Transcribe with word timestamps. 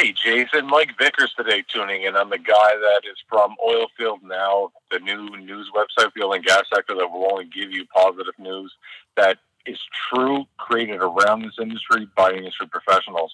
Hey, 0.00 0.12
Jason, 0.12 0.66
Mike 0.66 0.92
Vickers 0.98 1.34
today 1.36 1.62
tuning 1.68 2.04
in. 2.04 2.16
I'm 2.16 2.30
the 2.30 2.38
guy 2.38 2.70
that 2.74 3.02
is 3.04 3.18
from 3.28 3.54
Oilfield 3.62 4.22
Now, 4.22 4.70
the 4.90 4.98
new 4.98 5.28
news 5.36 5.70
website 5.76 6.04
for 6.04 6.12
the 6.16 6.24
oil 6.24 6.32
and 6.32 6.42
gas 6.42 6.62
sector 6.74 6.94
that 6.94 7.12
will 7.12 7.30
only 7.30 7.44
give 7.44 7.70
you 7.70 7.84
positive 7.94 8.32
news 8.38 8.72
that 9.18 9.36
is 9.66 9.78
true, 10.10 10.46
created 10.56 11.02
around 11.02 11.42
this 11.42 11.58
industry 11.60 12.08
by 12.16 12.32
industry 12.32 12.66
professionals. 12.68 13.30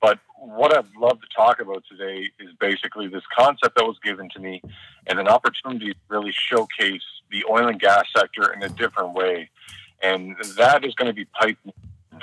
But 0.00 0.18
what 0.38 0.74
I'd 0.74 0.86
love 0.98 1.20
to 1.20 1.26
talk 1.36 1.60
about 1.60 1.84
today 1.86 2.30
is 2.40 2.48
basically 2.58 3.08
this 3.08 3.24
concept 3.38 3.76
that 3.76 3.84
was 3.84 3.98
given 4.02 4.30
to 4.30 4.40
me 4.40 4.62
and 5.08 5.20
an 5.20 5.28
opportunity 5.28 5.92
to 5.92 5.98
really 6.08 6.32
showcase 6.32 7.04
the 7.30 7.44
oil 7.50 7.68
and 7.68 7.78
gas 7.78 8.06
sector 8.16 8.54
in 8.54 8.62
a 8.62 8.70
different 8.70 9.12
way. 9.12 9.50
And 10.02 10.34
that 10.56 10.82
is 10.82 10.94
going 10.94 11.08
to 11.08 11.14
be 11.14 11.26
Pipe, 11.26 11.58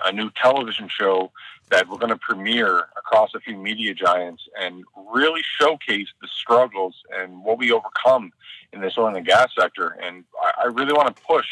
a 0.04 0.12
new 0.12 0.32
television 0.32 0.90
show 0.90 1.32
that 1.70 1.90
we're 1.90 1.98
going 1.98 2.10
to 2.10 2.18
premiere 2.18 2.88
across 3.14 3.34
a 3.36 3.40
few 3.40 3.58
media 3.58 3.94
giants 3.94 4.42
and 4.60 4.84
really 5.14 5.42
showcase 5.62 6.08
the 6.20 6.28
struggles 6.28 6.96
and 7.16 7.44
what 7.44 7.60
we 7.60 7.72
overcome 7.72 8.32
in 8.72 8.82
this 8.82 8.96
oil 8.98 9.16
and 9.16 9.26
gas 9.26 9.50
sector. 9.58 9.96
And 10.02 10.24
I, 10.42 10.64
I 10.64 10.66
really 10.66 10.94
want 10.94 11.16
to 11.16 11.22
push 11.22 11.46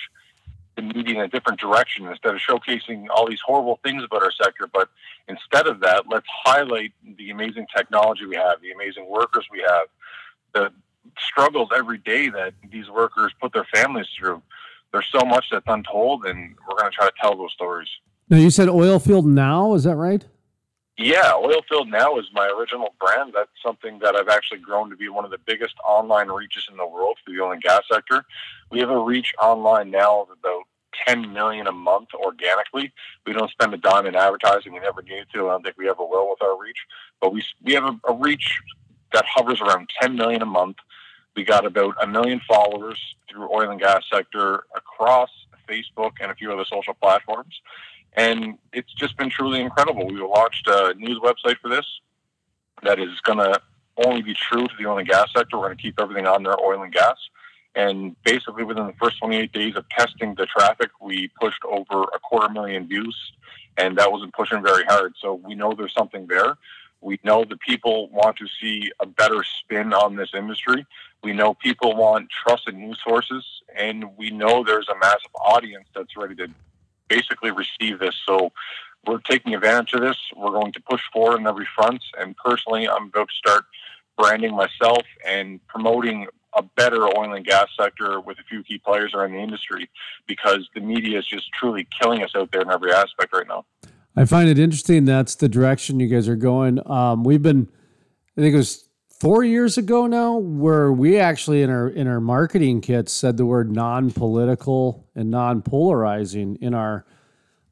the 0.75 0.81
media 0.81 1.15
in 1.15 1.21
a 1.21 1.27
different 1.27 1.59
direction 1.59 2.07
instead 2.07 2.33
of 2.33 2.41
showcasing 2.41 3.05
all 3.13 3.29
these 3.29 3.41
horrible 3.45 3.79
things 3.83 4.03
about 4.03 4.23
our 4.23 4.31
sector. 4.31 4.67
But 4.73 4.89
instead 5.27 5.67
of 5.67 5.81
that, 5.81 6.05
let's 6.09 6.25
highlight 6.43 6.93
the 7.17 7.29
amazing 7.29 7.67
technology 7.75 8.25
we 8.25 8.37
have, 8.37 8.59
the 8.61 8.71
amazing 8.71 9.07
workers 9.07 9.45
we 9.51 9.63
have, 9.67 9.87
the 10.53 10.71
struggles 11.19 11.69
every 11.75 11.99
day 11.99 12.29
that 12.29 12.53
these 12.71 12.89
workers 12.89 13.33
put 13.39 13.53
their 13.53 13.67
families 13.71 14.07
through. 14.17 14.41
There's 14.91 15.07
so 15.11 15.23
much 15.25 15.45
that's 15.51 15.65
untold, 15.67 16.25
and 16.25 16.55
we're 16.67 16.77
going 16.77 16.91
to 16.91 16.95
try 16.95 17.05
to 17.05 17.13
tell 17.21 17.37
those 17.37 17.51
stories. 17.53 17.87
Now 18.29 18.37
you 18.37 18.49
said 18.49 18.67
Oilfield 18.67 19.25
Now, 19.25 19.75
is 19.75 19.83
that 19.83 19.95
right? 19.95 20.25
Yeah, 21.01 21.31
Oilfield 21.31 21.89
Now 21.89 22.19
is 22.19 22.25
my 22.31 22.47
original 22.47 22.93
brand. 22.99 23.33
That's 23.35 23.49
something 23.65 23.97
that 24.03 24.15
I've 24.15 24.27
actually 24.27 24.59
grown 24.59 24.91
to 24.91 24.95
be 24.95 25.09
one 25.09 25.25
of 25.25 25.31
the 25.31 25.39
biggest 25.39 25.73
online 25.83 26.27
reaches 26.27 26.67
in 26.69 26.77
the 26.77 26.85
world 26.85 27.17
for 27.25 27.31
the 27.31 27.41
oil 27.41 27.51
and 27.51 27.61
gas 27.61 27.81
sector. 27.91 28.23
We 28.69 28.79
have 28.81 28.91
a 28.91 28.99
reach 28.99 29.33
online 29.41 29.89
now 29.89 30.21
of 30.21 30.29
about 30.29 30.65
10 31.07 31.33
million 31.33 31.65
a 31.65 31.71
month 31.71 32.09
organically. 32.13 32.93
We 33.25 33.33
don't 33.33 33.49
spend 33.49 33.73
a 33.73 33.77
dime 33.77 34.05
in 34.05 34.15
advertising. 34.15 34.73
We 34.73 34.79
never 34.79 35.01
need 35.01 35.25
to. 35.33 35.47
I 35.47 35.53
don't 35.53 35.63
think 35.63 35.77
we 35.79 35.89
ever 35.89 36.05
will 36.05 36.29
with 36.29 36.41
our 36.43 36.61
reach. 36.61 36.77
But 37.19 37.33
we, 37.33 37.43
we 37.63 37.73
have 37.73 37.85
a, 37.85 37.99
a 38.07 38.13
reach 38.13 38.61
that 39.11 39.25
hovers 39.25 39.59
around 39.59 39.89
10 39.99 40.15
million 40.15 40.43
a 40.43 40.45
month. 40.45 40.77
We 41.35 41.43
got 41.43 41.65
about 41.65 41.95
a 41.99 42.05
million 42.05 42.41
followers 42.47 42.99
through 43.27 43.49
oil 43.51 43.71
and 43.71 43.79
gas 43.79 44.03
sector 44.13 44.65
across 44.75 45.31
Facebook 45.67 46.11
and 46.21 46.31
a 46.31 46.35
few 46.35 46.53
other 46.53 46.65
social 46.65 46.93
platforms 46.93 47.59
and 48.13 48.57
it's 48.73 48.93
just 48.93 49.17
been 49.17 49.29
truly 49.29 49.61
incredible. 49.61 50.07
We 50.07 50.19
launched 50.19 50.67
a 50.67 50.93
news 50.97 51.19
website 51.19 51.57
for 51.61 51.69
this 51.69 51.85
that 52.83 52.99
is 52.99 53.19
going 53.21 53.37
to 53.37 53.61
only 54.05 54.21
be 54.21 54.33
true 54.33 54.67
to 54.67 54.73
the 54.79 54.87
oil 54.87 54.97
and 54.97 55.07
gas 55.07 55.27
sector. 55.35 55.57
We're 55.57 55.67
going 55.67 55.77
to 55.77 55.81
keep 55.81 55.99
everything 55.99 56.27
on 56.27 56.43
there, 56.43 56.59
oil 56.59 56.81
and 56.83 56.93
gas. 56.93 57.17
And 57.75 58.15
basically, 58.23 58.63
within 58.63 58.87
the 58.87 58.93
first 59.01 59.19
28 59.19 59.51
days 59.53 59.75
of 59.75 59.87
testing 59.89 60.35
the 60.35 60.45
traffic, 60.45 60.89
we 60.99 61.29
pushed 61.39 61.63
over 61.63 62.03
a 62.03 62.19
quarter 62.19 62.49
million 62.49 62.87
views, 62.87 63.15
and 63.77 63.97
that 63.97 64.11
wasn't 64.11 64.33
pushing 64.33 64.61
very 64.61 64.83
hard. 64.83 65.13
So 65.21 65.35
we 65.35 65.55
know 65.55 65.73
there's 65.73 65.93
something 65.93 66.27
there. 66.27 66.57
We 66.99 67.19
know 67.23 67.45
that 67.45 67.59
people 67.61 68.09
want 68.09 68.37
to 68.37 68.47
see 68.59 68.91
a 68.99 69.05
better 69.05 69.43
spin 69.43 69.93
on 69.93 70.15
this 70.17 70.31
industry. 70.35 70.85
We 71.23 71.33
know 71.33 71.53
people 71.53 71.95
want 71.95 72.29
trusted 72.45 72.75
news 72.75 72.99
sources, 73.03 73.45
and 73.75 74.17
we 74.17 74.31
know 74.31 74.63
there's 74.63 74.89
a 74.89 74.97
massive 74.99 75.31
audience 75.35 75.87
that's 75.95 76.17
ready 76.17 76.35
to 76.35 76.47
basically 77.11 77.51
receive 77.51 77.99
this. 77.99 78.15
So 78.25 78.51
we're 79.05 79.19
taking 79.19 79.53
advantage 79.53 79.93
of 79.93 80.01
this. 80.01 80.17
We're 80.35 80.51
going 80.51 80.71
to 80.73 80.81
push 80.81 81.01
forward 81.11 81.39
on 81.39 81.47
every 81.47 81.67
front. 81.75 82.03
And 82.19 82.35
personally, 82.37 82.87
I'm 82.87 83.07
about 83.07 83.29
to 83.29 83.35
start 83.35 83.65
branding 84.17 84.55
myself 84.55 85.03
and 85.27 85.65
promoting 85.67 86.27
a 86.53 86.61
better 86.61 87.05
oil 87.05 87.33
and 87.33 87.45
gas 87.45 87.67
sector 87.79 88.19
with 88.19 88.37
a 88.39 88.43
few 88.43 88.61
key 88.63 88.77
players 88.77 89.13
around 89.13 89.31
the 89.31 89.39
industry 89.39 89.89
because 90.27 90.67
the 90.75 90.81
media 90.81 91.17
is 91.19 91.25
just 91.25 91.51
truly 91.53 91.87
killing 91.99 92.21
us 92.23 92.31
out 92.35 92.51
there 92.51 92.61
in 92.61 92.69
every 92.69 92.91
aspect 92.91 93.33
right 93.33 93.47
now. 93.47 93.65
I 94.15 94.25
find 94.25 94.49
it 94.49 94.59
interesting 94.59 95.05
that's 95.05 95.35
the 95.35 95.47
direction 95.47 95.99
you 95.99 96.07
guys 96.07 96.27
are 96.27 96.35
going. 96.35 96.85
Um, 96.89 97.23
we've 97.23 97.41
been, 97.41 97.69
I 98.37 98.41
think 98.41 98.53
it 98.53 98.57
was 98.57 98.89
four 99.21 99.43
years 99.43 99.77
ago 99.77 100.07
now, 100.07 100.35
where 100.37 100.91
we 100.91 101.19
actually 101.19 101.61
in 101.61 101.69
our 101.69 101.87
in 101.87 102.07
our 102.07 102.19
marketing 102.19 102.81
kits 102.81 103.13
said 103.13 103.37
the 103.37 103.45
word 103.45 103.71
non-political 103.71 105.07
and 105.13 105.29
non-polarizing 105.29 106.57
in 106.59 106.73
our 106.73 107.05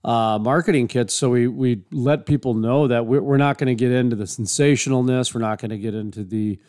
uh, 0.03 0.37
marketing 0.39 0.87
kits. 0.87 1.15
So 1.15 1.31
we 1.31 1.47
we 1.47 1.81
let 1.91 2.27
people 2.27 2.53
know 2.53 2.87
that 2.87 3.07
we're, 3.07 3.37
not 3.37 3.57
going 3.57 3.67
to 3.67 3.75
get 3.75 3.91
into 3.91 4.15
the 4.15 4.25
sensationalness. 4.25 5.33
We're 5.33 5.41
not 5.41 5.59
going 5.59 5.71
to 5.71 5.79
get 5.79 5.95
into 5.95 6.23
the 6.23 6.59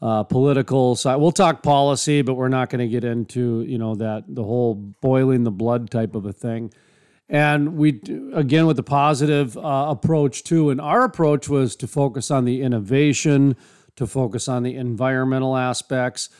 uh, 0.00 0.22
political 0.22 0.96
side. 0.96 1.16
We'll 1.16 1.32
talk 1.32 1.62
policy, 1.62 2.22
but 2.22 2.34
we're 2.34 2.48
not 2.48 2.70
going 2.70 2.80
to 2.80 2.88
get 2.88 3.04
into 3.04 3.62
you 3.68 3.76
know 3.76 3.94
that 3.96 4.24
the 4.26 4.42
whole 4.42 4.74
boiling 4.74 5.44
the 5.44 5.50
blood 5.50 5.90
type 5.90 6.14
of 6.14 6.24
a 6.24 6.32
thing. 6.32 6.72
And 7.28 7.76
we 7.76 8.00
again 8.32 8.66
with 8.66 8.76
the 8.76 8.82
positive 8.82 9.58
uh, 9.58 9.86
approach 9.90 10.44
too. 10.44 10.70
And 10.70 10.80
our 10.80 11.04
approach 11.04 11.46
was 11.50 11.76
to 11.76 11.86
focus 11.86 12.30
on 12.30 12.46
the 12.46 12.62
innovation 12.62 13.54
to 14.00 14.06
focus 14.06 14.48
on 14.48 14.62
the 14.62 14.76
environmental 14.76 15.58
aspects 15.58 16.30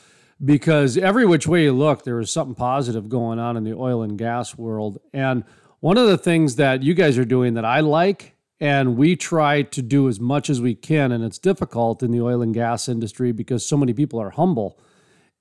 because 0.43 0.97
every 0.97 1.27
which 1.27 1.47
way 1.47 1.65
you 1.65 1.71
look, 1.71 2.03
there 2.03 2.19
is 2.19 2.31
something 2.31 2.55
positive 2.55 3.07
going 3.07 3.37
on 3.37 3.55
in 3.55 3.63
the 3.63 3.73
oil 3.73 4.01
and 4.01 4.17
gas 4.17 4.57
world. 4.57 4.97
And 5.13 5.43
one 5.79 5.95
of 5.95 6.07
the 6.07 6.17
things 6.17 6.55
that 6.55 6.81
you 6.81 6.95
guys 6.95 7.19
are 7.19 7.25
doing 7.25 7.53
that 7.53 7.63
I 7.63 7.81
like, 7.81 8.35
and 8.59 8.97
we 8.97 9.15
try 9.15 9.61
to 9.61 9.81
do 9.83 10.09
as 10.09 10.19
much 10.19 10.49
as 10.49 10.59
we 10.59 10.73
can, 10.73 11.11
and 11.11 11.23
it's 11.23 11.37
difficult 11.37 12.01
in 12.01 12.09
the 12.09 12.19
oil 12.19 12.41
and 12.41 12.51
gas 12.51 12.89
industry 12.89 13.31
because 13.31 13.63
so 13.63 13.77
many 13.77 13.93
people 13.93 14.19
are 14.19 14.31
humble, 14.31 14.79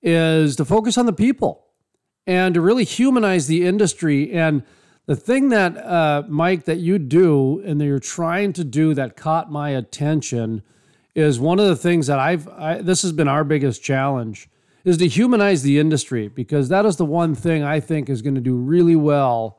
is 0.02 0.56
to 0.56 0.66
focus 0.66 0.98
on 0.98 1.06
the 1.06 1.14
people 1.14 1.68
and 2.26 2.52
to 2.52 2.60
really 2.60 2.84
humanize 2.84 3.46
the 3.46 3.64
industry. 3.64 4.30
And 4.30 4.62
the 5.06 5.16
thing 5.16 5.48
that, 5.48 5.74
uh, 5.78 6.24
Mike, 6.28 6.66
that 6.66 6.80
you 6.80 6.98
do 6.98 7.62
and 7.64 7.80
that 7.80 7.86
you're 7.86 7.98
trying 7.98 8.52
to 8.52 8.64
do 8.64 8.92
that 8.92 9.16
caught 9.16 9.50
my 9.50 9.70
attention 9.70 10.62
is 11.14 11.40
one 11.40 11.58
of 11.58 11.66
the 11.66 11.76
things 11.76 12.06
that 12.06 12.18
I've 12.18 12.48
I, 12.48 12.80
this 12.82 13.02
has 13.02 13.12
been 13.12 13.28
our 13.28 13.44
biggest 13.44 13.82
challenge 13.82 14.48
is 14.84 14.96
to 14.98 15.08
humanize 15.08 15.62
the 15.62 15.78
industry 15.78 16.28
because 16.28 16.68
that 16.68 16.86
is 16.86 16.96
the 16.96 17.04
one 17.04 17.34
thing 17.34 17.62
I 17.62 17.80
think 17.80 18.08
is 18.08 18.22
going 18.22 18.36
to 18.36 18.40
do 18.40 18.54
really 18.54 18.96
well 18.96 19.58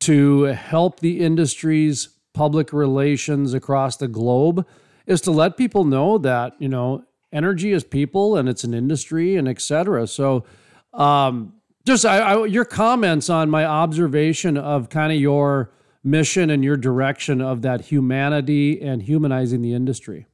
to 0.00 0.44
help 0.44 1.00
the 1.00 1.20
industry's 1.20 2.08
public 2.34 2.72
relations 2.72 3.54
across 3.54 3.96
the 3.96 4.08
globe 4.08 4.66
is 5.06 5.20
to 5.22 5.30
let 5.30 5.56
people 5.56 5.84
know 5.84 6.18
that 6.18 6.54
you 6.58 6.68
know 6.68 7.04
energy 7.32 7.72
is 7.72 7.84
people 7.84 8.36
and 8.36 8.48
it's 8.48 8.64
an 8.64 8.74
industry 8.74 9.36
and 9.36 9.48
etc. 9.48 10.06
So 10.06 10.44
um, 10.92 11.54
just 11.84 12.04
I, 12.04 12.18
I, 12.18 12.46
your 12.46 12.64
comments 12.64 13.30
on 13.30 13.48
my 13.50 13.64
observation 13.64 14.56
of 14.56 14.88
kind 14.88 15.12
of 15.12 15.20
your 15.20 15.70
mission 16.02 16.50
and 16.50 16.64
your 16.64 16.76
direction 16.76 17.40
of 17.40 17.62
that 17.62 17.82
humanity 17.82 18.80
and 18.80 19.02
humanizing 19.02 19.62
the 19.62 19.74
industry. 19.74 20.26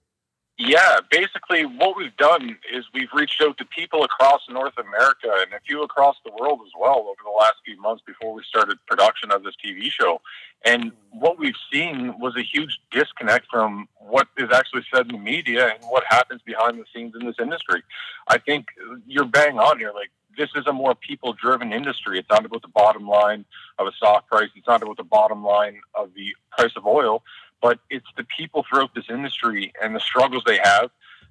Yeah, 0.59 0.99
basically, 1.11 1.65
what 1.65 1.97
we've 1.97 2.17
done 2.19 2.59
is 2.73 2.85
we've 2.93 3.09
reached 3.15 3.41
out 3.43 3.57
to 3.59 3.65
people 3.65 4.05
across 4.05 4.43
North 4.51 4.77
America 4.77 5.33
and 5.41 5.53
a 5.55 5.61
few 5.67 5.83
across 5.83 6.17
the 6.25 6.33
world 6.39 6.61
as 6.65 6.73
well 6.79 7.01
over 7.01 7.21
the 7.25 7.31
last 7.31 7.55
few 7.65 7.81
months 7.81 8.03
before 8.07 8.35
we 8.35 8.43
started 8.45 8.77
production 8.87 9.33
of 9.33 9.43
this 9.45 9.55
TV 9.65 9.91
show. 9.91 10.21
And 10.65 10.93
what 11.11 11.39
we've 11.39 11.57
seen 11.73 12.15
was 12.21 12.37
a 12.37 12.43
huge 12.43 12.79
disconnect 12.91 13.47
from 13.51 13.89
what 13.99 14.29
is 14.37 14.51
actually 14.53 14.85
said 14.95 15.07
in 15.07 15.17
the 15.17 15.19
media 15.19 15.69
and 15.69 15.83
what 15.89 16.05
happens 16.07 16.43
behind 16.43 16.79
the 16.79 16.84
scenes 16.95 17.15
in 17.19 17.27
this 17.27 17.37
industry. 17.41 17.83
I 18.29 18.39
think 18.39 18.67
you're 19.07 19.25
bang 19.25 19.59
on 19.59 19.79
here. 19.79 19.93
Like, 19.95 20.11
this 20.37 20.51
is 20.55 20.67
a 20.67 20.73
more 20.73 20.95
people 20.95 21.33
driven 21.33 21.73
industry. 21.73 22.19
It's 22.19 22.31
not 22.31 22.45
about 22.45 22.63
the 22.63 22.69
bottom 22.69 23.09
line 23.09 23.47
of 23.79 23.87
a 23.87 23.93
stock 23.93 24.29
price, 24.29 24.51
it's 24.55 24.69
not 24.69 24.83
about 24.83 24.99
the 24.99 25.05
bottom 25.05 25.43
line 25.43 25.81
of 25.95 26.11
the 26.15 26.37
price 26.57 26.73
of 26.77 26.87
oil 26.87 27.23
but 27.62 27.78
it's 27.89 28.06
the 28.17 28.25
people 28.25 28.67
throughout 28.69 28.95
this 28.95 29.05
industry 29.09 29.72
and 29.81 29.95
the 29.95 30.01
struggles 30.01 30.42
they 30.45 30.59
have. 30.63 30.91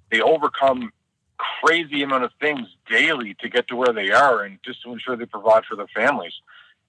They 0.09 0.21
overcome 0.21 0.91
crazy 1.37 2.01
amount 2.01 2.23
of 2.23 2.31
things 2.39 2.67
daily 2.89 3.35
to 3.41 3.49
get 3.49 3.67
to 3.67 3.75
where 3.75 3.93
they 3.93 4.11
are 4.11 4.43
and 4.43 4.57
just 4.63 4.81
to 4.83 4.93
ensure 4.93 5.15
they 5.15 5.25
provide 5.25 5.65
for 5.65 5.75
their 5.75 5.87
families. 5.87 6.33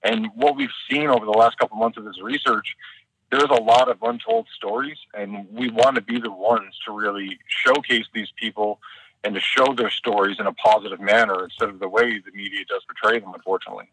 And 0.03 0.27
what 0.35 0.55
we've 0.55 0.69
seen 0.89 1.07
over 1.07 1.25
the 1.25 1.31
last 1.31 1.57
couple 1.57 1.77
months 1.77 1.97
of 1.97 2.05
this 2.05 2.21
research, 2.21 2.75
there's 3.31 3.43
a 3.43 3.61
lot 3.61 3.89
of 3.89 3.97
untold 4.01 4.47
stories, 4.55 4.97
and 5.13 5.47
we 5.51 5.69
want 5.69 5.95
to 5.95 6.01
be 6.01 6.19
the 6.19 6.31
ones 6.31 6.77
to 6.85 6.91
really 6.91 7.39
showcase 7.47 8.05
these 8.13 8.31
people 8.35 8.79
and 9.23 9.33
to 9.33 9.41
show 9.41 9.73
their 9.75 9.89
stories 9.89 10.37
in 10.39 10.47
a 10.47 10.53
positive 10.53 10.99
manner 10.99 11.43
instead 11.43 11.69
of 11.69 11.79
the 11.79 11.87
way 11.87 12.19
the 12.19 12.31
media 12.33 12.63
does 12.67 12.83
portray 12.85 13.19
them, 13.19 13.33
unfortunately. 13.33 13.89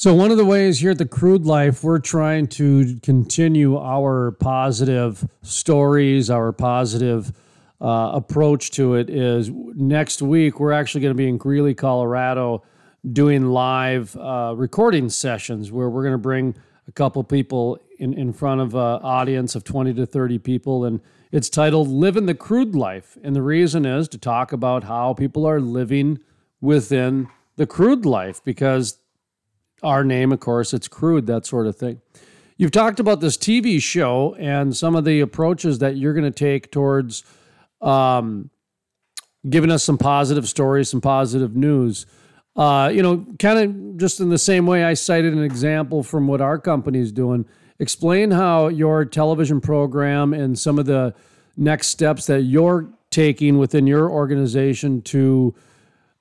So, 0.00 0.14
one 0.14 0.30
of 0.30 0.36
the 0.36 0.44
ways 0.44 0.78
here 0.78 0.92
at 0.92 0.98
the 0.98 1.08
Crude 1.08 1.44
Life, 1.44 1.82
we're 1.82 1.98
trying 1.98 2.46
to 2.50 3.00
continue 3.02 3.76
our 3.76 4.30
positive 4.30 5.28
stories, 5.42 6.30
our 6.30 6.52
positive 6.52 7.32
uh, 7.80 8.12
approach 8.14 8.70
to 8.72 8.94
it 8.94 9.10
is 9.10 9.50
next 9.50 10.22
week, 10.22 10.60
we're 10.60 10.70
actually 10.70 11.00
going 11.00 11.14
to 11.14 11.18
be 11.18 11.28
in 11.28 11.36
Greeley, 11.36 11.74
Colorado, 11.74 12.62
doing 13.12 13.46
live 13.46 14.14
uh, 14.14 14.54
recording 14.56 15.08
sessions 15.08 15.72
where 15.72 15.90
we're 15.90 16.04
going 16.04 16.12
to 16.12 16.18
bring 16.18 16.54
a 16.86 16.92
couple 16.92 17.24
people 17.24 17.76
in, 17.98 18.14
in 18.14 18.32
front 18.32 18.60
of 18.60 18.76
an 18.76 19.02
audience 19.02 19.56
of 19.56 19.64
20 19.64 19.94
to 19.94 20.06
30 20.06 20.38
people. 20.38 20.84
And 20.84 21.00
it's 21.32 21.48
titled 21.48 21.88
Living 21.88 22.26
the 22.26 22.36
Crude 22.36 22.76
Life. 22.76 23.18
And 23.24 23.34
the 23.34 23.42
reason 23.42 23.84
is 23.84 24.06
to 24.10 24.18
talk 24.18 24.52
about 24.52 24.84
how 24.84 25.12
people 25.14 25.44
are 25.44 25.60
living 25.60 26.20
within 26.60 27.26
the 27.56 27.66
crude 27.66 28.06
life 28.06 28.40
because 28.44 28.98
our 29.82 30.04
name, 30.04 30.32
of 30.32 30.40
course, 30.40 30.74
it's 30.74 30.88
crude, 30.88 31.26
that 31.26 31.46
sort 31.46 31.66
of 31.66 31.76
thing. 31.76 32.00
You've 32.56 32.72
talked 32.72 32.98
about 32.98 33.20
this 33.20 33.36
TV 33.36 33.80
show 33.80 34.34
and 34.38 34.76
some 34.76 34.96
of 34.96 35.04
the 35.04 35.20
approaches 35.20 35.78
that 35.78 35.96
you're 35.96 36.12
going 36.14 36.24
to 36.24 36.30
take 36.30 36.72
towards 36.72 37.22
um, 37.80 38.50
giving 39.48 39.70
us 39.70 39.84
some 39.84 39.96
positive 39.96 40.48
stories, 40.48 40.90
some 40.90 41.00
positive 41.00 41.54
news. 41.54 42.06
Uh, 42.56 42.90
you 42.92 43.02
know, 43.02 43.24
kind 43.38 43.58
of 43.58 43.96
just 43.96 44.18
in 44.18 44.30
the 44.30 44.38
same 44.38 44.66
way 44.66 44.82
I 44.82 44.94
cited 44.94 45.32
an 45.32 45.44
example 45.44 46.02
from 46.02 46.26
what 46.26 46.40
our 46.40 46.58
company 46.58 46.98
is 46.98 47.12
doing. 47.12 47.46
Explain 47.78 48.32
how 48.32 48.66
your 48.66 49.04
television 49.04 49.60
program 49.60 50.34
and 50.34 50.58
some 50.58 50.80
of 50.80 50.86
the 50.86 51.14
next 51.56 51.88
steps 51.88 52.26
that 52.26 52.42
you're 52.42 52.88
taking 53.10 53.58
within 53.58 53.86
your 53.86 54.10
organization 54.10 55.02
to 55.02 55.54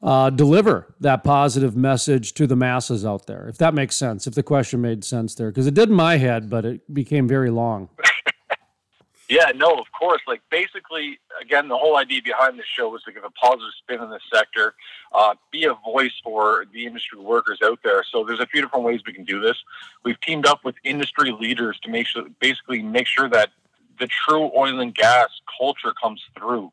uh, 0.02 0.30
deliver 0.30 0.94
that 1.00 1.24
positive 1.24 1.76
message 1.76 2.34
to 2.34 2.46
the 2.46 2.56
masses 2.56 3.06
out 3.06 3.26
there, 3.26 3.48
if 3.48 3.58
that 3.58 3.74
makes 3.74 3.96
sense, 3.96 4.28
if 4.28 4.36
the 4.36 4.44
question 4.44 4.82
made 4.82 5.04
sense 5.04 5.36
there, 5.36 5.50
because 5.50 5.68
it 5.68 5.74
did 5.74 5.90
in 5.90 5.96
my 5.96 6.18
head, 6.18 6.50
but 6.50 6.66
it 6.66 6.94
became 6.94 7.28
very 7.28 7.50
long. 7.50 7.90
yeah, 9.30 9.52
no, 9.56 9.74
of 9.74 9.88
course. 9.98 10.22
Like 10.28 10.42
basically, 10.52 11.20
again, 11.42 11.68
the 11.68 11.78
whole 11.78 11.98
idea 11.98 12.22
behind 12.22 12.60
this 12.60 12.68
show 12.68 12.90
was 12.90 13.02
to 13.04 13.12
give 13.12 13.24
a 13.24 13.32
positive 13.32 13.74
spin 13.80 14.02
in 14.04 14.10
the 14.10 14.20
sector, 14.32 14.76
uh, 15.14 15.34
be 15.52 15.66
a 15.66 15.74
voice 15.74 16.14
for 16.24 16.66
the 16.72 16.86
industry 16.86 17.20
workers 17.20 17.60
out 17.64 17.80
there. 17.84 18.04
So 18.12 18.24
there's 18.24 18.40
a 18.40 18.48
few 18.48 18.62
different 18.62 18.86
ways 18.86 19.02
we 19.06 19.14
can 19.14 19.26
do 19.26 19.40
this. 19.40 19.58
We've 20.04 20.20
teamed 20.22 20.46
up 20.46 20.64
with 20.64 20.76
industry 20.84 21.32
leaders 21.32 21.80
to 21.84 21.90
make 21.90 22.06
sure, 22.06 22.26
basically 22.40 22.84
make 22.84 23.08
sure 23.08 23.30
that 23.30 23.50
the 24.00 24.08
true 24.08 24.52
oil 24.56 24.80
and 24.80 24.94
gas 24.94 25.30
culture 25.58 25.94
comes 26.00 26.22
through. 26.38 26.72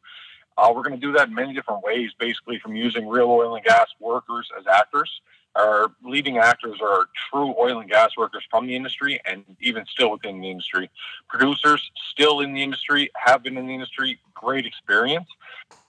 Uh, 0.57 0.73
we're 0.75 0.83
going 0.83 0.99
to 0.99 1.07
do 1.07 1.13
that 1.13 1.29
in 1.29 1.35
many 1.35 1.53
different 1.53 1.83
ways, 1.83 2.11
basically 2.19 2.59
from 2.59 2.77
using 2.77 3.09
real 3.09 3.31
oil 3.31 3.57
and 3.57 3.65
gas 3.65 3.89
workers 4.01 4.49
as 4.59 4.67
actors. 4.67 5.21
Our 5.57 5.93
leading 6.03 6.39
actors 6.39 6.79
are 6.83 7.07
true 7.31 7.55
oil 7.59 7.81
and 7.81 7.89
gas 7.89 8.17
workers 8.17 8.45
from 8.51 8.67
the 8.67 8.75
industry 8.75 9.21
and 9.25 9.45
even 9.61 9.87
still 9.87 10.11
within 10.11 10.41
the 10.41 10.51
industry. 10.51 10.91
Producers 11.29 11.91
still 12.11 12.41
in 12.41 12.55
the 12.55 12.63
industry, 12.63 13.11
have 13.15 13.43
been 13.43 13.57
in 13.57 13.67
the 13.67 13.75
industry, 13.75 14.19
great 14.35 14.67
experience. 14.67 15.29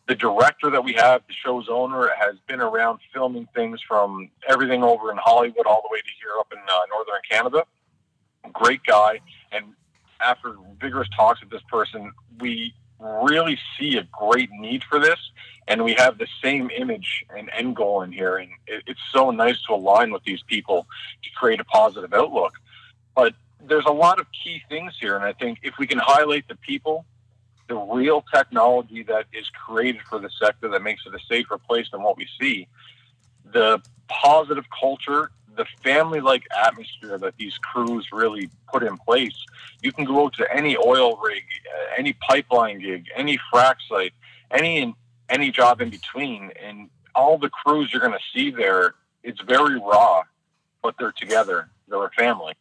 The 0.07 0.15
director 0.15 0.69
that 0.69 0.83
we 0.83 0.93
have, 0.93 1.23
the 1.27 1.33
show's 1.33 1.67
owner, 1.67 2.11
has 2.15 2.35
been 2.47 2.61
around 2.61 2.99
filming 3.11 3.47
things 3.55 3.81
from 3.81 4.29
everything 4.47 4.83
over 4.83 5.11
in 5.11 5.17
Hollywood 5.17 5.65
all 5.65 5.81
the 5.81 5.89
way 5.91 5.99
to 5.99 6.11
here 6.21 6.33
up 6.39 6.51
in 6.51 6.59
uh, 6.59 6.79
northern 6.91 7.21
Canada. 7.29 7.63
Great 8.53 8.83
guy. 8.83 9.19
And 9.51 9.73
after 10.21 10.55
vigorous 10.79 11.09
talks 11.15 11.41
with 11.41 11.49
this 11.49 11.63
person, 11.71 12.11
we 12.39 12.75
really 12.99 13.59
see 13.77 13.97
a 13.97 14.03
great 14.11 14.49
need 14.51 14.83
for 14.83 14.99
this, 14.99 15.19
and 15.67 15.83
we 15.83 15.93
have 15.93 16.17
the 16.17 16.27
same 16.43 16.69
image 16.69 17.25
and 17.35 17.49
end 17.53 17.75
goal 17.75 18.01
in 18.01 18.11
here, 18.11 18.37
and 18.37 18.51
it, 18.67 18.83
it's 18.87 18.99
so 19.11 19.31
nice 19.31 19.61
to 19.63 19.73
align 19.73 20.11
with 20.11 20.23
these 20.23 20.43
people 20.43 20.87
to 21.23 21.29
create 21.35 21.59
a 21.59 21.65
positive 21.65 22.13
outlook. 22.13 22.53
But 23.15 23.33
there's 23.67 23.85
a 23.85 23.93
lot 23.93 24.19
of 24.19 24.27
key 24.31 24.61
things 24.69 24.93
here, 24.99 25.15
and 25.15 25.25
I 25.25 25.33
think 25.33 25.59
if 25.63 25.77
we 25.77 25.87
can 25.87 25.99
highlight 25.99 26.47
the 26.47 26.55
people, 26.55 27.05
the 27.67 27.75
real 27.75 28.23
technology 28.33 29.03
that 29.03 29.25
is 29.33 29.49
created 29.49 30.01
for 30.03 30.19
the 30.19 30.29
sector 30.39 30.69
that 30.69 30.83
makes 30.83 31.03
it 31.05 31.15
a 31.15 31.19
safer 31.27 31.57
place 31.57 31.87
than 31.91 32.03
what 32.03 32.17
we 32.17 32.27
see, 32.39 32.67
the 33.51 33.81
positive 34.07 34.65
culture 34.79 35.31
the 35.55 35.65
family 35.83 36.21
like 36.21 36.43
atmosphere 36.55 37.17
that 37.17 37.35
these 37.37 37.57
crews 37.57 38.07
really 38.11 38.49
put 38.71 38.83
in 38.83 38.97
place. 38.97 39.35
You 39.81 39.91
can 39.91 40.05
go 40.05 40.29
to 40.29 40.55
any 40.55 40.77
oil 40.77 41.17
rig, 41.17 41.43
uh, 41.73 41.93
any 41.97 42.13
pipeline 42.13 42.79
gig, 42.79 43.07
any 43.15 43.39
frac 43.53 43.75
site, 43.89 44.13
any 44.51 44.95
any 45.29 45.51
job 45.51 45.81
in 45.81 45.89
between, 45.89 46.51
and 46.63 46.89
all 47.15 47.37
the 47.37 47.49
crews 47.49 47.91
you're 47.91 48.01
going 48.01 48.13
to 48.13 48.19
see 48.33 48.51
there. 48.51 48.95
It's 49.23 49.41
very 49.41 49.79
raw, 49.79 50.23
but 50.83 50.95
they're 50.99 51.11
together. 51.11 51.69
They're 51.87 52.05
a 52.05 52.11
family, 52.11 52.53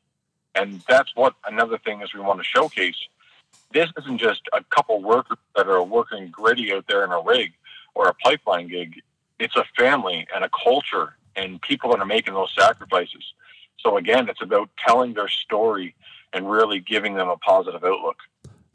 and 0.54 0.82
that's 0.88 1.14
what 1.14 1.34
another 1.46 1.78
thing 1.78 2.00
is 2.02 2.14
we 2.14 2.20
want 2.20 2.40
to 2.40 2.44
showcase. 2.44 2.96
This 3.72 3.90
isn't 3.98 4.18
just 4.18 4.42
a 4.52 4.62
couple 4.64 5.02
workers 5.02 5.38
that 5.56 5.68
are 5.68 5.82
working 5.82 6.28
gritty 6.28 6.72
out 6.72 6.86
there 6.88 7.04
in 7.04 7.10
a 7.10 7.20
rig 7.20 7.52
or 7.94 8.08
a 8.08 8.14
pipeline 8.14 8.68
gig. 8.68 9.02
It's 9.38 9.56
a 9.56 9.64
family 9.76 10.26
and 10.34 10.44
a 10.44 10.50
culture 10.62 11.16
and 11.36 11.60
people 11.62 11.90
that 11.90 12.00
are 12.00 12.06
making 12.06 12.34
those 12.34 12.52
sacrifices. 12.58 13.24
So 13.78 13.96
again, 13.96 14.28
it's 14.28 14.42
about 14.42 14.70
telling 14.86 15.14
their 15.14 15.28
story 15.28 15.94
and 16.32 16.50
really 16.50 16.80
giving 16.80 17.14
them 17.14 17.28
a 17.28 17.36
positive 17.38 17.84
outlook. 17.84 18.16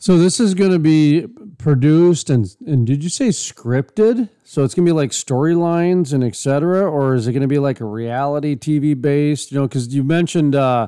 So 0.02 0.18
this 0.18 0.40
is 0.40 0.54
going 0.54 0.72
to 0.72 0.80
be 0.80 1.28
produced 1.58 2.30
and 2.30 2.56
and 2.66 2.88
did 2.88 3.04
you 3.04 3.10
say 3.10 3.30
scripted? 3.30 4.30
So 4.46 4.64
it's 4.64 4.74
going 4.74 4.86
to 4.86 4.90
be 4.90 4.96
like 4.96 5.12
storylines 5.12 6.14
and 6.14 6.24
etc. 6.24 6.90
Or 6.90 7.16
is 7.16 7.28
it 7.28 7.34
going 7.34 7.42
to 7.42 7.50
be 7.50 7.60
like 7.60 7.82
a 7.82 7.86
reality 7.86 8.56
TV 8.56 9.00
based? 9.00 9.52
You 9.52 9.60
know, 9.60 9.68
because 9.68 9.94
you 9.94 10.06
mentioned 10.06 10.56
uh, 10.56 10.88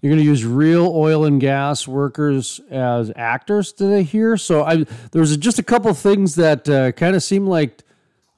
you're 0.00 0.10
going 0.10 0.22
to 0.22 0.24
use 0.24 0.44
real 0.46 0.86
oil 0.86 1.26
and 1.26 1.38
gas 1.38 1.86
workers 1.86 2.60
as 2.70 3.12
actors. 3.14 3.74
I 3.78 4.00
hear? 4.00 4.38
So 4.38 4.64
I 4.64 4.86
there's 5.12 5.36
just 5.36 5.58
a 5.58 5.62
couple 5.62 5.92
things 5.92 6.36
that 6.36 6.66
uh, 6.66 6.92
kind 6.92 7.14
of 7.14 7.22
seem 7.22 7.46
like 7.46 7.82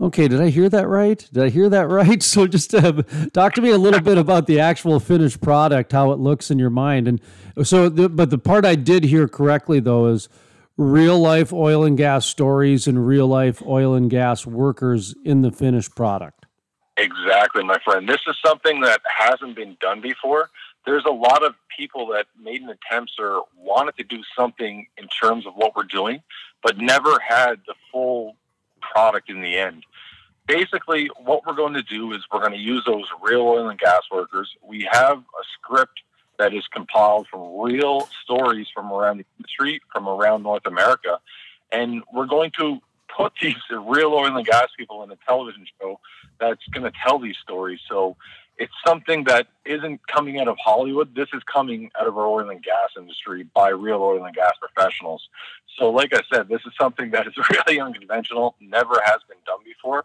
Okay, 0.01 0.29
did 0.29 0.41
I 0.41 0.51
hear 0.51 0.69
that 0.69 0.87
right? 0.87 1.19
Did 1.33 1.43
I 1.43 1.49
hear 1.49 1.69
that 1.69 1.89
right? 1.89 2.23
So 2.23 2.47
just 2.47 2.75
uh, 2.75 3.03
talk 3.33 3.55
to 3.55 3.61
me 3.61 3.71
a 3.71 3.79
little 3.79 4.01
bit 4.01 4.19
about 4.19 4.47
the 4.47 4.61
actual 4.61 5.01
finished 5.01 5.41
product, 5.41 5.93
how 5.93 6.13
it 6.13 6.19
looks 6.19 6.51
in 6.51 6.59
your 6.59 6.71
mind. 6.71 7.09
And 7.09 7.21
so, 7.65 7.89
the, 7.89 8.09
but 8.09 8.31
the 8.31 8.39
part 8.39 8.65
I 8.65 8.75
did 8.75 9.05
hear 9.05 9.29
correctly 9.29 9.81
though 9.81 10.07
is 10.07 10.29
real 10.77 11.19
life 11.19 11.53
oil 11.53 11.85
and 11.85 11.99
gas 11.99 12.25
stories 12.27 12.87
and 12.87 13.05
real 13.05 13.27
life 13.27 13.61
oil 13.67 13.95
and 13.95 14.09
gas 14.09 14.47
workers 14.47 15.15
in 15.25 15.43
the 15.43 15.51
finished 15.51 15.95
product. 15.97 16.47
Exactly, 16.97 17.63
my 17.65 17.79
friend. 17.85 18.09
This 18.09 18.21
is 18.27 18.37
something 18.45 18.81
that 18.81 19.01
hasn't 19.05 19.55
been 19.57 19.77
done 19.81 20.01
before. 20.01 20.51
There's 20.85 21.05
a 21.05 21.13
lot 21.13 21.45
of 21.45 21.55
people 21.77 22.07
that 22.09 22.27
made 22.41 22.63
an 22.63 22.71
attempt 22.71 23.13
or 23.19 23.45
wanted 23.57 23.97
to 23.99 24.05
do 24.05 24.23
something 24.37 24.87
in 24.97 25.07
terms 25.09 25.47
of 25.47 25.55
what 25.55 25.77
we're 25.77 25.83
doing, 25.85 26.23
but 26.63 26.79
never 26.79 27.19
had 27.21 27.61
the 27.67 27.75
full 27.93 28.37
product 28.81 29.31
in 29.31 29.41
the 29.41 29.57
end. 29.57 29.85
Basically, 30.47 31.11
what 31.19 31.47
we're 31.47 31.55
going 31.55 31.75
to 31.75 31.83
do 31.83 32.13
is 32.13 32.23
we're 32.33 32.41
going 32.41 32.53
to 32.53 32.59
use 32.59 32.83
those 32.87 33.05
real 33.23 33.43
oil 33.43 33.69
and 33.69 33.79
gas 33.79 34.03
workers. 34.11 34.51
We 34.63 34.89
have 34.91 35.19
a 35.19 35.45
script 35.55 36.01
that 36.39 36.55
is 36.55 36.67
compiled 36.73 37.27
from 37.29 37.61
real 37.61 38.09
stories 38.23 38.67
from 38.73 38.93
around 38.93 39.19
the 39.19 39.27
industry, 39.39 39.81
from 39.93 40.09
around 40.09 40.43
North 40.43 40.67
America. 40.67 41.19
And 41.71 42.03
we're 42.15 42.27
going 42.27 42.53
to 42.59 42.79
put 43.15 43.33
these 43.43 43.57
real 43.71 44.15
oil 44.15 44.35
and 44.37 44.47
gas 44.47 44.69
people 44.79 45.03
in 45.03 45.11
a 45.11 45.19
television 45.27 45.67
show 45.81 46.01
that's 46.41 46.65
going 46.73 46.91
to 46.91 46.93
tell 47.05 47.19
these 47.19 47.37
stories. 47.43 47.81
So 47.89 48.17
it's 48.59 48.73
something 48.87 49.25
that 49.25 49.47
isn't 49.65 50.07
coming 50.09 50.41
out 50.41 50.49
of 50.49 50.57
Hollywood. 50.63 51.15
This 51.15 51.29
is 51.33 51.43
coming 51.45 51.91
out 51.99 52.09
of 52.09 52.19
our 52.19 52.27
oil 52.27 52.51
and 52.51 52.63
gas 52.63 52.91
industry 52.97 53.45
by 53.55 53.69
real 53.69 54.03
oil 54.03 54.25
and 54.25 54.35
gas 54.35 54.55
professionals. 54.61 55.29
So, 55.79 55.91
like 55.91 56.13
I 56.13 56.21
said, 56.33 56.49
this 56.49 56.63
is 56.67 56.73
something 56.79 57.13
that 57.13 57.27
is 57.27 57.35
really 57.67 57.81
unconventional, 57.81 58.57
never 58.61 59.01
has 59.05 59.19
been 59.29 59.39
done 59.47 59.61
before. 59.65 60.05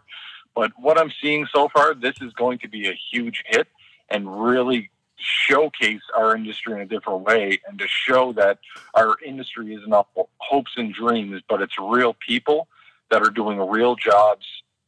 But 0.54 0.72
what 0.78 0.98
I'm 0.98 1.12
seeing 1.20 1.46
so 1.52 1.68
far, 1.68 1.94
this 1.94 2.14
is 2.20 2.32
going 2.34 2.58
to 2.60 2.68
be 2.68 2.88
a 2.88 2.98
huge 3.10 3.42
hit 3.46 3.66
and 4.08 4.42
really 4.42 4.90
showcase 5.16 6.02
our 6.16 6.36
industry 6.36 6.74
in 6.74 6.80
a 6.80 6.86
different 6.86 7.22
way 7.22 7.58
and 7.66 7.78
to 7.78 7.86
show 7.88 8.32
that 8.34 8.58
our 8.94 9.16
industry 9.24 9.74
is 9.74 9.82
not 9.86 10.08
all 10.14 10.28
hopes 10.38 10.72
and 10.76 10.94
dreams, 10.94 11.42
but 11.48 11.60
it's 11.60 11.74
real 11.80 12.14
people 12.14 12.68
that 13.10 13.22
are 13.22 13.30
doing 13.30 13.58
real 13.58 13.96
jobs 13.96 14.46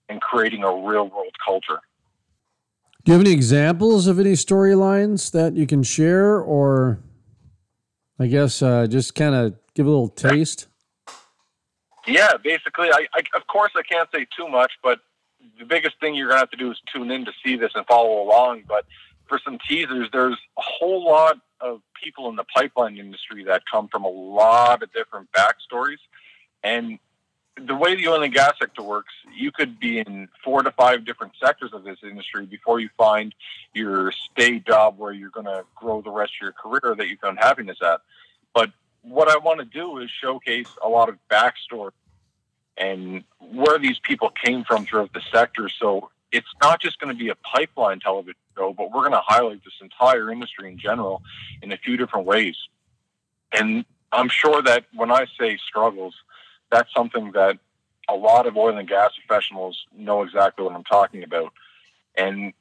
and 0.08 0.20
creating 0.20 0.62
a 0.62 0.72
real 0.72 1.08
world 1.08 1.34
culture. 1.44 1.80
Do 3.06 3.12
you 3.12 3.18
have 3.18 3.24
any 3.24 3.34
examples 3.34 4.08
of 4.08 4.18
any 4.18 4.32
storylines 4.32 5.30
that 5.30 5.54
you 5.54 5.64
can 5.64 5.84
share, 5.84 6.40
or 6.40 6.98
I 8.18 8.26
guess 8.26 8.60
uh, 8.62 8.88
just 8.88 9.14
kind 9.14 9.32
of 9.32 9.54
give 9.74 9.86
a 9.86 9.88
little 9.88 10.08
taste? 10.08 10.66
Yeah, 12.04 12.32
basically, 12.42 12.88
I, 12.90 13.06
I, 13.14 13.22
of 13.36 13.46
course 13.46 13.70
I 13.76 13.82
can't 13.82 14.08
say 14.12 14.26
too 14.36 14.48
much, 14.48 14.72
but 14.82 14.98
the 15.56 15.64
biggest 15.64 16.00
thing 16.00 16.16
you're 16.16 16.26
gonna 16.26 16.40
have 16.40 16.50
to 16.50 16.56
do 16.56 16.72
is 16.72 16.80
tune 16.92 17.12
in 17.12 17.24
to 17.26 17.32
see 17.44 17.54
this 17.54 17.70
and 17.76 17.86
follow 17.86 18.20
along. 18.20 18.64
But 18.66 18.86
for 19.28 19.38
some 19.44 19.60
teasers, 19.68 20.08
there's 20.12 20.36
a 20.58 20.62
whole 20.62 21.04
lot 21.04 21.38
of 21.60 21.82
people 22.02 22.28
in 22.28 22.34
the 22.34 22.44
pipeline 22.52 22.96
industry 22.96 23.44
that 23.44 23.62
come 23.70 23.86
from 23.86 24.04
a 24.04 24.10
lot 24.10 24.82
of 24.82 24.92
different 24.92 25.28
backstories, 25.30 26.02
and 26.64 26.98
the 27.56 27.74
way 27.74 27.94
the 27.94 28.08
oil 28.08 28.22
and 28.22 28.32
gas 28.32 28.54
sector 28.58 28.82
works, 28.82 29.12
you 29.34 29.50
could 29.50 29.80
be 29.80 29.98
in 29.98 30.28
four 30.44 30.62
to 30.62 30.70
five 30.72 31.04
different 31.04 31.32
sectors 31.42 31.72
of 31.72 31.84
this 31.84 31.98
industry 32.02 32.44
before 32.44 32.80
you 32.80 32.90
find 32.96 33.34
your 33.72 34.12
stay 34.12 34.58
job 34.58 34.98
where 34.98 35.12
you're 35.12 35.30
going 35.30 35.46
to 35.46 35.64
grow 35.74 36.02
the 36.02 36.10
rest 36.10 36.32
of 36.40 36.44
your 36.44 36.52
career 36.52 36.94
that 36.94 37.08
you 37.08 37.16
found 37.16 37.38
happiness 37.38 37.78
at. 37.82 38.00
But 38.54 38.72
what 39.02 39.28
I 39.28 39.38
want 39.38 39.60
to 39.60 39.64
do 39.64 39.98
is 39.98 40.10
showcase 40.10 40.68
a 40.82 40.88
lot 40.88 41.08
of 41.08 41.16
backstory 41.30 41.92
and 42.76 43.24
where 43.40 43.78
these 43.78 43.98
people 44.00 44.30
came 44.30 44.64
from 44.64 44.84
throughout 44.84 45.12
the 45.14 45.22
sector. 45.32 45.70
So 45.70 46.10
it's 46.32 46.52
not 46.62 46.80
just 46.80 46.98
going 46.98 47.14
to 47.14 47.18
be 47.18 47.30
a 47.30 47.36
pipeline 47.36 48.00
television 48.00 48.34
show, 48.54 48.74
but 48.74 48.92
we're 48.92 49.00
going 49.00 49.12
to 49.12 49.22
highlight 49.24 49.64
this 49.64 49.74
entire 49.80 50.30
industry 50.30 50.70
in 50.70 50.78
general 50.78 51.22
in 51.62 51.72
a 51.72 51.78
few 51.78 51.96
different 51.96 52.26
ways. 52.26 52.56
And 53.52 53.86
I'm 54.12 54.28
sure 54.28 54.60
that 54.62 54.84
when 54.94 55.10
I 55.10 55.26
say 55.38 55.56
struggles, 55.56 56.14
that's 56.70 56.92
something 56.92 57.32
that 57.32 57.58
a 58.08 58.14
lot 58.14 58.46
of 58.46 58.56
oil 58.56 58.76
and 58.76 58.88
gas 58.88 59.12
professionals 59.16 59.86
know 59.96 60.22
exactly 60.22 60.64
what 60.64 60.74
I'm 60.74 60.84
talking 60.84 61.22
about. 61.24 61.52
And 62.16 62.52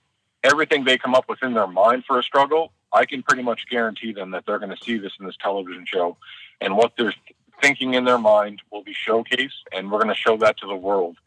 everything 0.44 0.84
they 0.84 0.98
come 0.98 1.16
up 1.16 1.30
with 1.30 1.44
in 1.44 1.54
their 1.54 1.68
mind 1.68 2.06
for 2.06 2.20
a 2.20 2.24
struggle, 2.24 2.72
I 2.92 3.06
can 3.06 3.24
pretty 3.24 3.44
much 3.44 3.68
guarantee 3.70 4.14
them 4.14 4.32
that 4.32 4.46
they're 4.46 4.60
going 4.60 4.76
to 4.76 4.84
see 4.84 4.98
this 4.98 5.14
in 5.20 5.26
this 5.26 5.38
television 5.38 5.86
show. 5.86 6.18
And 6.62 6.78
what 6.78 6.94
they're 6.98 7.14
thinking 7.62 7.94
in 7.94 8.06
their 8.06 8.18
mind 8.18 8.62
will 8.72 8.84
be 8.84 8.94
showcased, 8.94 9.64
and 9.72 9.92
we're 9.92 10.00
going 10.00 10.14
to 10.14 10.16
show 10.16 10.38
that 10.38 10.58
to 10.60 10.68
the 10.68 10.76
world. 10.76 11.18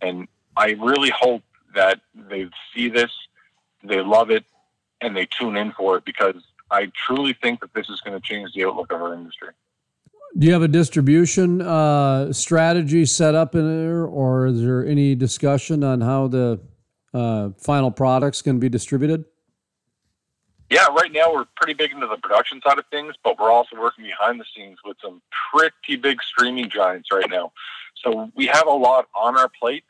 And 0.00 0.28
I 0.56 0.70
really 0.72 1.10
hope 1.10 1.42
that 1.74 2.00
they 2.14 2.48
see 2.74 2.88
this, 2.88 3.12
they 3.84 4.00
love 4.00 4.30
it, 4.30 4.44
and 5.00 5.16
they 5.16 5.26
tune 5.26 5.56
in 5.56 5.72
for 5.72 5.96
it 5.96 6.04
because 6.04 6.36
I 6.70 6.90
truly 7.06 7.32
think 7.32 7.60
that 7.60 7.72
this 7.74 7.88
is 7.88 8.00
going 8.00 8.20
to 8.20 8.26
change 8.26 8.52
the 8.54 8.64
outlook 8.64 8.92
of 8.92 9.00
our 9.00 9.14
industry. 9.14 9.50
Do 10.36 10.46
you 10.46 10.52
have 10.52 10.62
a 10.62 10.68
distribution 10.68 11.62
uh, 11.62 12.32
strategy 12.32 13.06
set 13.06 13.34
up 13.34 13.54
in 13.54 13.66
there, 13.66 14.04
or 14.04 14.46
is 14.46 14.60
there 14.60 14.84
any 14.86 15.14
discussion 15.14 15.82
on 15.82 16.00
how 16.00 16.28
the 16.28 16.60
uh, 17.14 17.50
final 17.58 17.90
products 17.90 18.42
can 18.42 18.58
be 18.58 18.68
distributed? 18.68 19.24
Yeah, 20.70 20.86
right 20.88 21.10
now 21.10 21.32
we're 21.32 21.46
pretty 21.56 21.72
big 21.72 21.92
into 21.92 22.06
the 22.06 22.18
production 22.18 22.60
side 22.66 22.78
of 22.78 22.84
things, 22.90 23.14
but 23.24 23.38
we're 23.38 23.50
also 23.50 23.76
working 23.80 24.04
behind 24.04 24.38
the 24.38 24.44
scenes 24.54 24.76
with 24.84 24.98
some 25.02 25.22
pretty 25.50 25.96
big 25.96 26.22
streaming 26.22 26.68
giants 26.68 27.08
right 27.10 27.28
now. 27.30 27.52
So 28.04 28.30
we 28.34 28.46
have 28.46 28.66
a 28.66 28.72
lot 28.72 29.08
on 29.18 29.38
our 29.38 29.48
plate, 29.48 29.84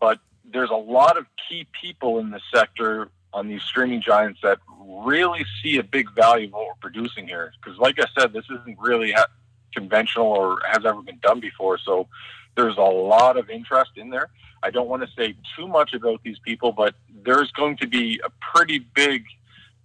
but 0.00 0.18
there's 0.44 0.70
a 0.70 0.74
lot 0.74 1.16
of 1.16 1.26
key 1.48 1.68
people 1.80 2.18
in 2.18 2.30
the 2.30 2.40
sector 2.52 3.10
on 3.32 3.46
these 3.46 3.62
streaming 3.62 4.02
giants 4.02 4.40
that 4.42 4.58
really 4.80 5.46
see 5.62 5.78
a 5.78 5.84
big 5.84 6.12
value 6.14 6.46
of 6.46 6.52
what 6.52 6.66
we're 6.66 6.90
producing 6.90 7.28
here. 7.28 7.52
Because, 7.62 7.78
like 7.78 8.00
I 8.00 8.06
said, 8.18 8.32
this 8.32 8.44
isn't 8.46 8.76
really 8.78 9.12
ha- 9.12 9.28
conventional 9.74 10.26
or 10.26 10.58
has 10.66 10.84
ever 10.84 11.02
been 11.02 11.18
done 11.20 11.40
before. 11.40 11.78
So 11.78 12.08
there's 12.56 12.76
a 12.76 12.82
lot 12.82 13.36
of 13.36 13.50
interest 13.50 13.92
in 13.96 14.10
there. 14.10 14.30
I 14.62 14.70
don't 14.70 14.88
want 14.88 15.02
to 15.02 15.08
say 15.16 15.36
too 15.56 15.68
much 15.68 15.94
about 15.94 16.22
these 16.24 16.38
people, 16.40 16.72
but 16.72 16.94
there's 17.24 17.50
going 17.52 17.76
to 17.78 17.86
be 17.86 18.20
a 18.24 18.30
pretty 18.52 18.78
big 18.78 19.24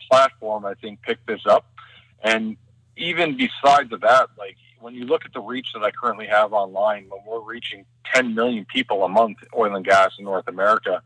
platform, 0.09 0.65
I 0.65 0.73
think, 0.75 1.01
pick 1.01 1.23
this 1.25 1.41
up. 1.45 1.67
And 2.23 2.57
even 2.97 3.37
besides 3.37 3.91
of 3.91 4.01
that, 4.01 4.29
like 4.37 4.57
when 4.79 4.95
you 4.95 5.05
look 5.05 5.25
at 5.25 5.33
the 5.33 5.39
reach 5.39 5.67
that 5.73 5.83
I 5.83 5.91
currently 5.91 6.27
have 6.27 6.53
online, 6.53 7.07
when 7.09 7.21
we're 7.25 7.41
reaching 7.41 7.85
10 8.13 8.33
million 8.33 8.65
people 8.65 9.03
a 9.03 9.09
month, 9.09 9.37
oil 9.55 9.75
and 9.75 9.85
gas 9.85 10.11
in 10.17 10.25
North 10.25 10.47
America, 10.47 11.01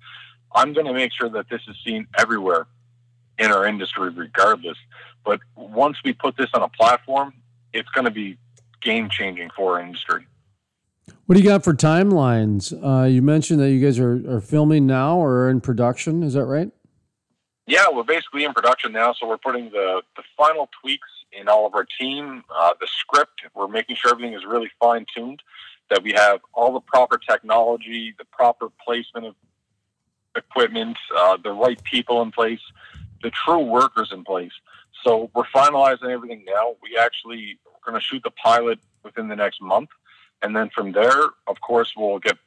I'm 0.53 0.74
going 0.74 0.86
to 0.86 0.93
make 0.93 1.12
sure 1.12 1.29
that 1.29 1.50
this 1.50 1.62
is 1.67 1.75
seen 1.86 2.07
everywhere 2.17 2.67
in 3.38 3.51
our 3.51 3.65
industry, 3.65 4.10
regardless. 4.10 4.77
But 5.24 5.41
once 5.55 5.98
we 6.03 6.13
put 6.13 6.38
this 6.38 6.50
on 6.53 6.63
a 6.63 6.69
platform, 6.69 7.34
it's 7.74 7.89
going 7.89 8.05
to 8.05 8.12
be 8.12 8.38
game 8.81 9.10
changing 9.10 9.50
for 9.55 9.77
our 9.77 9.86
industry. 9.86 10.27
What 11.25 11.36
do 11.36 11.41
you 11.41 11.48
got 11.48 11.63
for 11.63 11.74
timelines? 11.74 12.74
Uh, 12.74 13.05
you 13.05 13.22
mentioned 13.22 13.60
that 13.60 13.72
you 13.72 13.84
guys 13.84 14.00
are, 14.00 14.22
are 14.29 14.41
filming 14.41 14.86
now 14.86 15.17
or 15.17 15.50
in 15.50 15.62
production. 15.62 16.24
Is 16.24 16.34
that 16.34 16.46
right? 16.46 16.72
Yeah, 17.65 17.86
we're 17.91 18.03
basically 18.03 18.46
in 18.46 18.53
production 18.53 18.93
now, 18.93 19.13
so 19.13 19.27
we're 19.27 19.38
putting 19.38 19.65
the, 19.72 20.01
the 20.15 20.24
final 20.38 20.69
tweaks 20.81 21.10
in 21.34 21.50
all 21.50 21.67
of 21.67 21.75
our 21.75 21.86
team. 22.00 22.43
Uh, 22.50 22.72
the 22.79 22.88
script, 22.88 23.41
we're 23.53 23.67
making 23.67 23.98
sure 23.98 24.12
everything 24.12 24.34
is 24.34 24.46
really 24.46 24.72
fine 24.79 25.05
tuned, 25.13 25.41
that 25.89 26.01
we 26.01 26.13
have 26.13 26.39
all 26.53 26.74
the 26.74 26.79
proper 26.79 27.17
technology, 27.17 28.15
the 28.17 28.25
proper 28.25 28.69
placement 28.86 29.25
of 29.25 29.36
equipment, 30.38 30.98
uh, 31.17 31.38
the 31.43 31.51
right 31.51 31.81
people 31.84 32.22
in 32.22 32.31
place, 32.31 32.62
the 33.22 33.31
true 33.31 33.60
workers 33.60 34.12
in 34.13 34.24
place. 34.24 34.51
So 35.03 35.29
we're 35.36 35.43
finalizing 35.46 36.10
everything 36.10 36.46
now. 36.46 36.75
We 36.81 36.98
actually 36.98 37.60
are 37.88 37.91
going 37.91 38.00
to 38.00 38.06
shoot 38.06 38.22
the 38.24 38.32
pilot 38.32 38.79
within 39.03 39.27
the 39.27 39.36
next 39.36 39.62
month, 39.62 39.89
and 40.41 40.56
then 40.56 40.70
from 40.70 40.91
there, 40.91 41.24
of 41.48 41.62
course, 41.62 41.94
we'll 41.96 42.20
get 42.20 42.38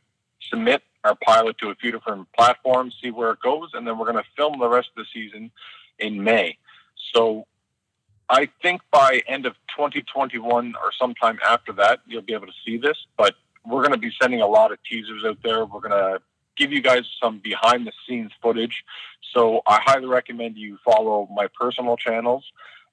submit 0.49 0.83
our 1.05 1.15
pilot 1.15 1.57
to 1.59 1.71
a 1.71 1.75
few 1.75 1.91
different 1.93 2.31
platforms, 2.33 2.97
see 3.03 3.11
where 3.11 3.33
it 3.33 3.41
goes, 3.41 3.71
and 3.75 3.87
then 3.87 3.99
we're 3.99 4.11
going 4.11 4.23
to 4.23 4.31
film 4.37 4.59
the 4.59 4.69
rest 4.69 4.91
of 4.97 5.05
the 5.05 5.07
season 5.13 5.51
in 5.99 6.23
May. 6.23 6.59
So 7.13 7.47
I 8.29 8.49
think 8.63 8.83
by 8.91 9.23
end 9.27 9.47
of 9.47 9.55
2021 9.77 10.75
or 10.77 10.93
sometime 10.99 11.39
after 11.45 11.73
that, 11.75 12.01
you'll 12.07 12.23
be 12.23 12.35
able 12.35 12.47
to 12.47 12.53
see 12.65 12.77
this. 12.77 12.97
But 13.17 13.35
we're 13.65 13.81
going 13.81 13.93
to 13.93 13.99
be 13.99 14.13
sending 14.21 14.41
a 14.41 14.47
lot 14.47 14.73
of 14.73 14.79
teasers 14.89 15.25
out 15.25 15.39
there. 15.43 15.65
We're 15.65 15.81
going 15.81 15.91
to 15.91 16.21
give 16.57 16.73
you 16.73 16.83
guys 16.83 17.05
some 17.23 17.39
behind 17.39 17.87
the 17.87 17.93
scenes 18.07 18.33
footage. 18.43 18.85
So 19.33 19.63
I 19.67 19.81
highly 19.83 20.07
recommend 20.07 20.57
you 20.57 20.79
follow 20.85 21.29
my 21.35 21.49
personal 21.59 21.97
channels 21.97 22.45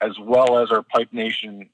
as 0.02 0.18
well 0.20 0.60
as 0.60 0.72
our 0.72 0.84
Pipe 0.84 1.10
Nation 1.12 1.70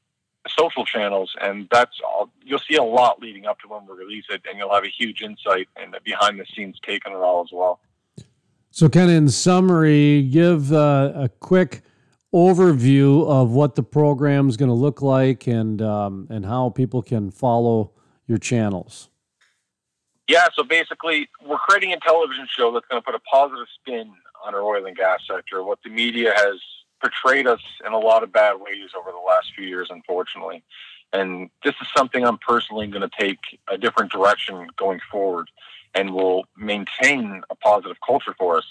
social 0.49 0.85
channels, 0.85 1.33
and 1.41 1.67
that's 1.71 1.99
all. 2.05 2.29
You'll 2.43 2.59
see 2.59 2.75
a 2.75 2.83
lot 2.83 3.19
leading 3.21 3.45
up 3.45 3.59
to 3.59 3.67
when 3.67 3.85
we 3.85 3.93
release 3.95 4.25
it, 4.29 4.41
and 4.47 4.57
you'll 4.57 4.73
have 4.73 4.83
a 4.83 4.89
huge 4.89 5.21
insight 5.21 5.67
and 5.75 5.95
behind 6.03 6.39
the 6.39 6.45
scenes 6.53 6.77
take 6.85 7.05
on 7.07 7.13
it 7.13 7.17
all 7.17 7.41
as 7.41 7.49
well. 7.51 7.79
So, 8.71 8.89
kind 8.89 9.09
of 9.09 9.15
in 9.15 9.29
summary, 9.29 10.23
give 10.23 10.73
uh, 10.73 11.13
a 11.15 11.29
quick 11.29 11.81
overview 12.33 13.27
of 13.27 13.51
what 13.51 13.75
the 13.75 13.83
program 13.83 14.49
is 14.49 14.57
going 14.57 14.69
to 14.69 14.75
look 14.75 15.01
like 15.01 15.47
and 15.47 15.81
um, 15.81 16.27
and 16.29 16.45
how 16.45 16.69
people 16.69 17.01
can 17.01 17.29
follow 17.29 17.91
your 18.27 18.37
channels. 18.37 19.09
Yeah, 20.27 20.47
so 20.55 20.63
basically, 20.63 21.29
we're 21.45 21.57
creating 21.57 21.93
a 21.93 21.99
television 21.99 22.47
show 22.49 22.71
that's 22.71 22.85
going 22.89 23.01
to 23.01 23.05
put 23.05 23.13
a 23.13 23.19
positive 23.19 23.67
spin 23.79 24.11
on 24.43 24.55
our 24.55 24.61
oil 24.61 24.85
and 24.85 24.95
gas 24.95 25.19
sector. 25.29 25.63
What 25.63 25.79
the 25.83 25.89
media 25.89 26.33
has 26.35 26.55
portrayed 27.03 27.47
us 27.47 27.59
in 27.85 27.91
a 27.91 27.99
lot 27.99 28.23
of 28.23 28.31
bad 28.31 28.53
ways 28.59 28.91
over 28.97 29.11
the 29.11 29.17
last 29.17 29.51
few 29.55 29.67
years, 29.67 29.89
unfortunately. 29.91 30.63
And 31.11 31.49
this 31.63 31.75
is 31.81 31.87
something 31.95 32.25
I'm 32.25 32.37
personally 32.37 32.87
going 32.87 33.07
to 33.07 33.17
take 33.19 33.39
a 33.67 33.77
different 33.77 34.11
direction 34.11 34.67
going 34.77 35.01
forward 35.11 35.49
and 35.93 36.13
will 36.13 36.45
maintain 36.57 37.43
a 37.49 37.55
positive 37.55 37.97
culture 38.05 38.33
for 38.39 38.57
us. 38.57 38.65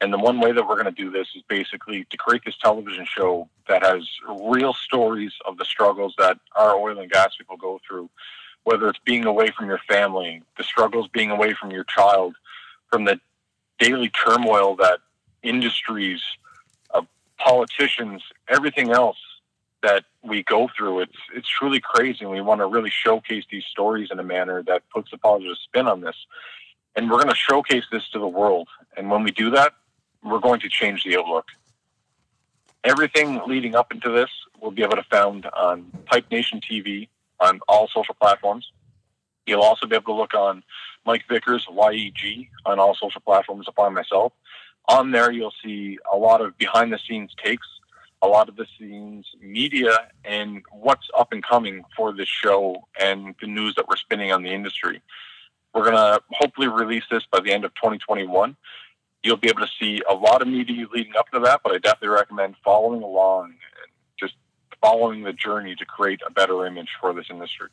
And 0.00 0.12
the 0.12 0.18
one 0.18 0.40
way 0.40 0.52
that 0.52 0.66
we're 0.66 0.80
going 0.80 0.94
to 0.94 1.02
do 1.02 1.10
this 1.10 1.28
is 1.34 1.42
basically 1.48 2.06
to 2.10 2.16
create 2.16 2.42
this 2.46 2.56
television 2.62 3.04
show 3.04 3.48
that 3.68 3.84
has 3.84 4.08
real 4.40 4.74
stories 4.74 5.32
of 5.44 5.58
the 5.58 5.64
struggles 5.64 6.14
that 6.18 6.38
our 6.56 6.76
oil 6.76 6.98
and 6.98 7.10
gas 7.10 7.34
people 7.36 7.56
go 7.56 7.80
through, 7.86 8.08
whether 8.64 8.88
it's 8.88 8.98
being 9.04 9.26
away 9.26 9.48
from 9.56 9.66
your 9.66 9.80
family, 9.88 10.42
the 10.56 10.64
struggles 10.64 11.08
being 11.08 11.30
away 11.30 11.52
from 11.52 11.72
your 11.72 11.84
child, 11.84 12.36
from 12.90 13.04
the 13.04 13.20
daily 13.78 14.08
turmoil 14.08 14.76
that 14.76 15.00
industries 15.42 16.22
politicians, 17.44 18.22
everything 18.48 18.90
else 18.90 19.18
that 19.82 20.04
we 20.22 20.42
go 20.44 20.68
through. 20.76 21.00
It's 21.00 21.16
it's 21.34 21.48
truly 21.48 21.80
crazy, 21.80 22.24
we 22.24 22.40
want 22.40 22.60
to 22.60 22.66
really 22.66 22.90
showcase 22.90 23.44
these 23.50 23.64
stories 23.64 24.08
in 24.10 24.18
a 24.18 24.22
manner 24.22 24.62
that 24.64 24.82
puts 24.94 25.12
a 25.12 25.18
positive 25.18 25.56
spin 25.62 25.86
on 25.86 26.00
this. 26.00 26.16
And 26.94 27.10
we're 27.10 27.16
going 27.16 27.30
to 27.30 27.34
showcase 27.34 27.84
this 27.90 28.08
to 28.10 28.18
the 28.18 28.28
world. 28.28 28.68
And 28.96 29.10
when 29.10 29.22
we 29.22 29.30
do 29.30 29.50
that, 29.50 29.72
we're 30.22 30.40
going 30.40 30.60
to 30.60 30.68
change 30.68 31.04
the 31.04 31.18
outlook. 31.18 31.46
Everything 32.84 33.40
leading 33.46 33.74
up 33.74 33.92
into 33.92 34.10
this 34.10 34.28
will 34.60 34.72
be 34.72 34.82
able 34.82 34.96
to 34.96 35.04
found 35.04 35.46
on 35.46 35.90
Pipe 36.06 36.26
Nation 36.30 36.60
TV 36.60 37.08
on 37.40 37.60
all 37.66 37.88
social 37.88 38.14
platforms. 38.14 38.70
You'll 39.46 39.62
also 39.62 39.86
be 39.86 39.96
able 39.96 40.14
to 40.14 40.20
look 40.20 40.34
on 40.34 40.62
Mike 41.06 41.24
Vickers 41.28 41.66
YEG 41.66 42.48
on 42.66 42.78
all 42.78 42.94
social 42.94 43.20
platforms 43.20 43.66
upon 43.68 43.94
myself 43.94 44.32
on 44.88 45.10
there 45.10 45.30
you'll 45.30 45.54
see 45.64 45.98
a 46.12 46.16
lot 46.16 46.40
of 46.40 46.56
behind 46.58 46.92
the 46.92 46.98
scenes 47.06 47.34
takes 47.42 47.66
a 48.22 48.26
lot 48.26 48.48
of 48.48 48.56
the 48.56 48.66
scenes 48.78 49.26
media 49.40 50.08
and 50.24 50.62
what's 50.70 51.08
up 51.16 51.32
and 51.32 51.42
coming 51.42 51.84
for 51.96 52.12
this 52.12 52.28
show 52.28 52.86
and 53.00 53.34
the 53.40 53.46
news 53.46 53.74
that 53.74 53.88
we're 53.88 53.96
spinning 53.96 54.30
on 54.30 54.42
the 54.42 54.50
industry. 54.50 55.02
We're 55.74 55.90
going 55.90 55.96
to 55.96 56.22
hopefully 56.30 56.68
release 56.68 57.02
this 57.10 57.24
by 57.32 57.40
the 57.40 57.50
end 57.50 57.64
of 57.64 57.74
2021 57.74 58.56
you'll 59.22 59.36
be 59.36 59.48
able 59.48 59.60
to 59.60 59.70
see 59.80 60.02
a 60.08 60.14
lot 60.14 60.42
of 60.42 60.48
media 60.48 60.86
leading 60.92 61.14
up 61.16 61.28
to 61.30 61.38
that 61.40 61.60
but 61.62 61.72
i 61.72 61.78
definitely 61.78 62.08
recommend 62.08 62.54
following 62.64 63.02
along 63.02 63.46
and 63.46 63.90
just 64.18 64.34
following 64.80 65.22
the 65.22 65.32
journey 65.32 65.74
to 65.74 65.84
create 65.84 66.20
a 66.26 66.30
better 66.30 66.66
image 66.66 66.88
for 67.00 67.12
this 67.12 67.26
industry 67.30 67.68